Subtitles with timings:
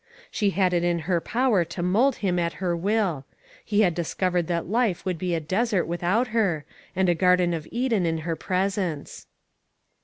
[0.31, 3.23] She had it in her power to mold him at her will.
[3.63, 7.67] He had discovered that life would be a desert without her, and a Garden of
[7.69, 9.27] Eden in her presence.